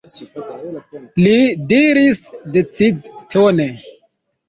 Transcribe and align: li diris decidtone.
li 1.27 1.35
diris 1.73 2.19
decidtone. 2.59 3.69